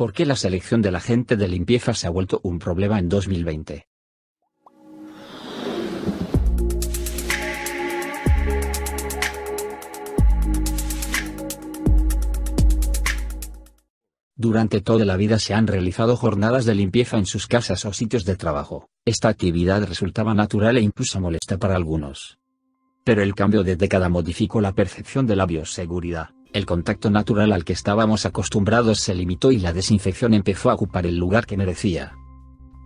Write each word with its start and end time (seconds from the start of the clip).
¿Por 0.00 0.14
qué 0.14 0.24
la 0.24 0.34
selección 0.34 0.80
del 0.80 0.96
agente 0.96 1.36
de 1.36 1.46
limpieza 1.46 1.92
se 1.92 2.06
ha 2.06 2.10
vuelto 2.10 2.40
un 2.42 2.58
problema 2.58 2.98
en 2.98 3.10
2020? 3.10 3.86
Durante 14.36 14.80
toda 14.80 15.04
la 15.04 15.18
vida 15.18 15.38
se 15.38 15.52
han 15.52 15.66
realizado 15.66 16.16
jornadas 16.16 16.64
de 16.64 16.74
limpieza 16.74 17.18
en 17.18 17.26
sus 17.26 17.46
casas 17.46 17.84
o 17.84 17.92
sitios 17.92 18.24
de 18.24 18.36
trabajo. 18.36 18.88
Esta 19.04 19.28
actividad 19.28 19.84
resultaba 19.84 20.32
natural 20.32 20.78
e 20.78 20.80
incluso 20.80 21.20
molesta 21.20 21.58
para 21.58 21.76
algunos. 21.76 22.38
Pero 23.04 23.22
el 23.22 23.34
cambio 23.34 23.64
de 23.64 23.76
década 23.76 24.08
modificó 24.08 24.62
la 24.62 24.72
percepción 24.72 25.26
de 25.26 25.36
la 25.36 25.44
bioseguridad. 25.44 26.30
El 26.52 26.66
contacto 26.66 27.10
natural 27.10 27.52
al 27.52 27.64
que 27.64 27.72
estábamos 27.72 28.26
acostumbrados 28.26 28.98
se 28.98 29.14
limitó 29.14 29.52
y 29.52 29.58
la 29.58 29.72
desinfección 29.72 30.34
empezó 30.34 30.70
a 30.70 30.74
ocupar 30.74 31.06
el 31.06 31.16
lugar 31.16 31.46
que 31.46 31.56
merecía. 31.56 32.14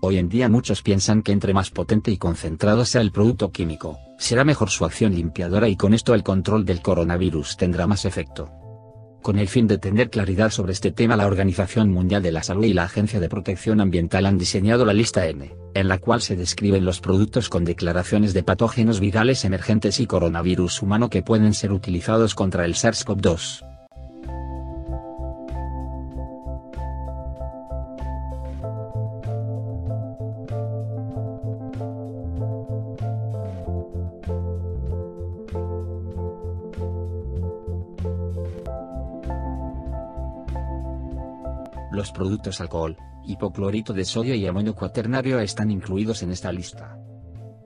Hoy 0.02 0.18
en 0.18 0.28
día 0.28 0.50
muchos 0.50 0.82
piensan 0.82 1.22
que 1.22 1.32
entre 1.32 1.54
más 1.54 1.70
potente 1.70 2.10
y 2.10 2.18
concentrado 2.18 2.84
sea 2.84 3.00
el 3.00 3.10
producto 3.10 3.52
químico, 3.52 3.98
será 4.18 4.44
mejor 4.44 4.68
su 4.68 4.84
acción 4.84 5.14
limpiadora 5.14 5.66
y 5.70 5.76
con 5.76 5.94
esto 5.94 6.12
el 6.12 6.22
control 6.22 6.66
del 6.66 6.82
coronavirus 6.82 7.56
tendrá 7.56 7.86
más 7.86 8.04
efecto. 8.04 8.50
Con 9.22 9.38
el 9.38 9.48
fin 9.48 9.66
de 9.66 9.78
tener 9.78 10.10
claridad 10.10 10.50
sobre 10.50 10.72
este 10.72 10.92
tema 10.92 11.16
la 11.16 11.26
Organización 11.26 11.90
Mundial 11.90 12.22
de 12.22 12.32
la 12.32 12.42
Salud 12.42 12.64
y 12.64 12.74
la 12.74 12.84
Agencia 12.84 13.18
de 13.18 13.30
Protección 13.30 13.80
Ambiental 13.80 14.26
han 14.26 14.36
diseñado 14.36 14.84
la 14.84 14.92
lista 14.92 15.26
N, 15.26 15.54
en 15.74 15.88
la 15.88 15.98
cual 15.98 16.22
se 16.22 16.36
describen 16.36 16.84
los 16.84 17.00
productos 17.00 17.48
con 17.48 17.64
declaraciones 17.64 18.32
de 18.32 18.42
patógenos 18.42 19.00
virales 19.00 19.44
emergentes 19.44 20.00
y 20.00 20.06
coronavirus 20.06 20.82
humano 20.82 21.10
que 21.10 21.22
pueden 21.22 21.52
ser 21.52 21.72
utilizados 21.72 22.34
contra 22.34 22.64
el 22.64 22.74
SARS-CoV-2. 22.74 23.73
Los 41.94 42.10
productos 42.10 42.60
alcohol, 42.60 42.96
hipoclorito 43.24 43.92
de 43.92 44.04
sodio 44.04 44.34
y 44.34 44.44
amonio 44.48 44.74
cuaternario 44.74 45.38
están 45.38 45.70
incluidos 45.70 46.24
en 46.24 46.32
esta 46.32 46.50
lista. 46.50 46.98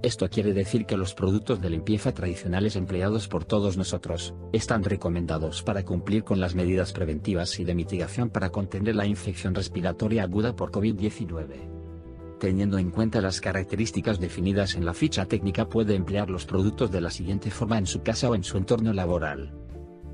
Esto 0.03 0.29
quiere 0.29 0.53
decir 0.53 0.84
que 0.84 0.98
los 0.98 1.15
productos 1.15 1.62
de 1.62 1.71
limpieza 1.71 2.12
tradicionales 2.12 2.77
empleados 2.77 3.27
por 3.27 3.47
todos 3.47 3.79
nosotros, 3.79 4.34
están 4.53 4.84
recomendados 4.84 5.62
para 5.62 5.83
cumplir 5.83 6.25
con 6.25 6.41
las 6.41 6.55
medidas 6.55 6.93
preventivas 6.93 7.59
y 7.59 7.65
de 7.65 7.75
mitigación 7.75 8.29
para 8.29 8.51
contener 8.51 8.97
la 8.97 9.06
infección 9.06 9.55
respiratoria 9.55 10.25
aguda 10.25 10.55
por 10.55 10.73
COVID-19. 10.73 12.37
Teniendo 12.39 12.77
en 12.77 12.91
cuenta 12.91 13.23
las 13.23 13.41
características 13.41 14.21
definidas 14.21 14.75
en 14.75 14.84
la 14.84 14.93
ficha 14.93 15.25
técnica 15.25 15.71
puede 15.71 15.95
emplear 15.95 16.29
los 16.29 16.45
productos 16.45 16.91
de 16.91 17.01
la 17.01 17.11
siguiente 17.11 17.51
forma 17.51 17.79
en 17.79 17.87
su 17.87 18.03
casa 18.03 18.29
o 18.29 18.34
en 18.34 18.45
su 18.45 18.59
entorno 18.59 18.93
laboral. 18.93 19.55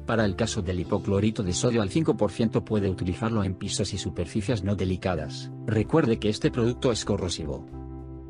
Para 0.07 0.27
el 0.27 0.37
caso 0.37 0.61
del 0.61 0.81
hipoclorito 0.81 1.43
de 1.43 1.55
sodio 1.55 1.81
al 1.81 1.89
5% 1.89 2.63
puede 2.63 2.91
utilizarlo 2.91 3.43
en 3.43 3.55
pisos 3.55 3.95
y 3.95 3.99
superficies 3.99 4.63
no 4.63 4.77
delicadas. 4.77 5.51
Recuerde 5.67 6.19
que 6.19 6.29
este 6.29 6.51
producto 6.51 6.93
es 6.93 7.07
corrosivo. 7.07 7.67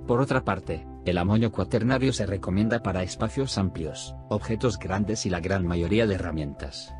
Por 0.07 0.21
otra 0.21 0.45
parte, 0.45 0.87
el 1.05 1.19
amonio 1.19 1.51
cuaternario 1.51 2.13
se 2.13 2.27
recomienda 2.27 2.81
para 2.81 3.03
espacios 3.03 3.59
amplios, 3.59 4.15
objetos 4.29 4.79
grandes 4.79 5.27
y 5.27 5.31
la 5.31 5.41
gran 5.41 5.67
mayoría 5.67 6.07
de 6.07 6.15
herramientas. 6.15 6.95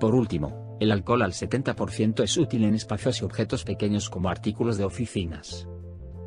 Por 0.00 0.16
último, 0.16 0.76
el 0.80 0.90
alcohol 0.90 1.22
al 1.22 1.32
70% 1.32 2.24
es 2.24 2.36
útil 2.36 2.64
en 2.64 2.74
espacios 2.74 3.20
y 3.20 3.24
objetos 3.24 3.62
pequeños 3.62 4.10
como 4.10 4.28
artículos 4.28 4.76
de 4.76 4.84
oficinas. 4.84 5.68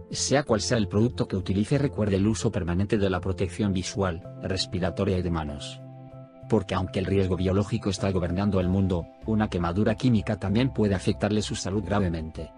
Sea 0.10 0.44
cual 0.44 0.62
sea 0.62 0.78
el 0.78 0.88
producto 0.88 1.28
que 1.28 1.36
utilice 1.36 1.78
recuerde 1.80 2.16
el 2.16 2.28
uso 2.28 2.52
permanente 2.52 2.98
de 2.98 3.10
la 3.10 3.20
protección 3.20 3.74
visual, 3.74 4.24
respiratoria 4.42 5.18
y 5.18 5.24
de 5.24 5.32
manos 5.32 5.82
porque 6.48 6.76
aunque 6.76 7.00
el 7.00 7.06
riesgo 7.06 7.36
biológico 7.36 7.90
está 7.90 8.12
gobernando 8.12 8.60
el 8.60 8.70
mundo, 8.70 9.08
una 9.26 9.50
quemadura 9.50 9.96
química 9.96 10.38
también 10.38 10.70
puede 10.70 10.96
afectarle 10.96 11.42
su 11.42 11.56
salud 11.56 11.84
gravemente. 11.84 12.52